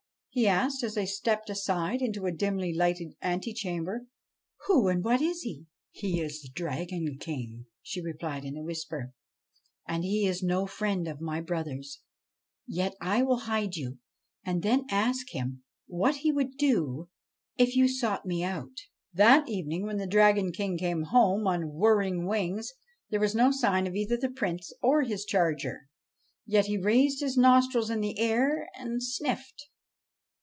he 0.33 0.47
asked 0.47 0.81
as 0.81 0.95
they 0.95 1.05
stepped 1.05 1.49
aside 1.49 2.01
into 2.01 2.25
a 2.25 2.31
dimly 2.31 2.73
lighted 2.73 3.13
antechamber; 3.21 4.05
'who 4.65 4.87
and 4.87 5.03
what 5.03 5.21
is 5.21 5.41
he?'' 5.41 5.65
He 5.91 6.21
is 6.21 6.41
the 6.41 6.47
Dragon 6.47 7.17
King,' 7.19 7.65
she 7.83 7.99
replied 8.01 8.45
in 8.45 8.55
a 8.55 8.63
whisper;' 8.63 9.11
and 9.89 10.05
he 10.05 10.25
is 10.25 10.41
no 10.41 10.65
friend 10.65 11.05
of 11.05 11.19
my 11.19 11.41
brothers. 11.41 11.99
Yet 12.65 12.95
I 13.01 13.23
will 13.23 13.39
hide 13.39 13.75
you, 13.75 13.99
and 14.45 14.63
then 14.63 14.85
ask 14.89 15.31
him 15.31 15.63
what 15.85 16.15
he 16.23 16.31
would 16.31 16.55
do 16.55 17.09
if 17.57 17.75
you 17.75 17.89
sought 17.89 18.25
me 18.25 18.41
out.' 18.41 18.83
That 19.11 19.49
evening, 19.49 19.83
when 19.83 19.97
the 19.97 20.07
Dragon 20.07 20.53
King 20.53 20.77
came 20.77 21.01
home 21.03 21.45
on 21.45 21.73
whirring 21.73 22.25
wings, 22.25 22.71
there 23.09 23.19
was 23.19 23.35
no 23.35 23.51
sign 23.51 23.85
of 23.85 23.95
either 23.95 24.15
the 24.15 24.31
Prince 24.31 24.71
or 24.81 25.01
his 25.03 25.25
charger. 25.25 25.89
Yet 26.45 26.67
he 26.67 26.77
raised 26.77 27.19
his 27.19 27.35
nostrils 27.35 27.89
in 27.89 27.99
the 27.99 28.17
air 28.17 28.69
and 28.75 29.03
sniffed. 29.03 29.63